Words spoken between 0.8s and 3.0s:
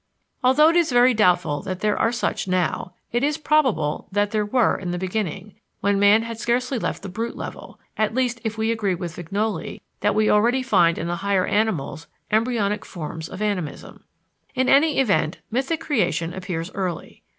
very doubtful that there are such now,